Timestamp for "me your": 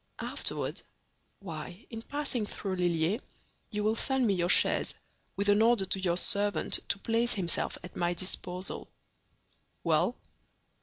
4.25-4.49